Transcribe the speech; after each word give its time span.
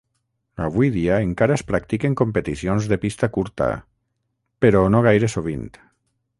Avui 0.67 0.87
dia 0.95 1.17
encara 1.25 1.57
es 1.59 1.63
practiquen 1.73 2.17
competicions 2.23 2.89
de 2.93 2.99
pista 3.05 3.31
curta, 3.37 3.69
però 4.67 4.85
no 4.95 5.07
gaire 5.11 5.33
sovint. 5.39 5.67